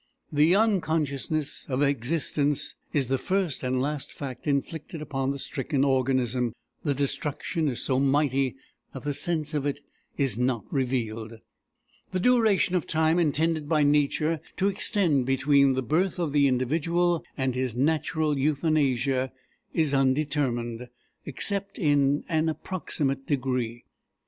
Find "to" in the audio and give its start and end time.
14.57-14.69